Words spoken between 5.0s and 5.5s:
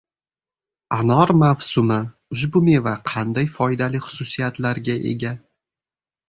ega?